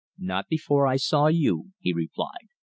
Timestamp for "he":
1.77-1.93